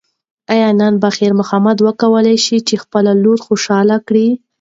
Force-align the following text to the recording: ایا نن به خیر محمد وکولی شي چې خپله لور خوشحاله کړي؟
ایا 0.53 0.69
نن 0.79 0.93
به 1.01 1.09
خیر 1.17 1.31
محمد 1.39 1.77
وکولی 1.81 2.37
شي 2.45 2.57
چې 2.67 2.75
خپله 2.83 3.11
لور 3.23 3.37
خوشحاله 3.45 3.97
کړي؟ 4.07 4.27